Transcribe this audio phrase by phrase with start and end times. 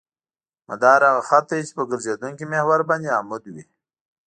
[0.67, 3.63] مدار هغه خط دی چې په ګرځېدونکي محور باندې عمود وي